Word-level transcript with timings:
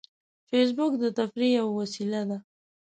فېسبوک 0.49 0.93
د 0.99 1.05
تفریح 1.17 1.51
یوه 1.59 1.73
وسیله 1.81 2.21
ده 2.29 2.37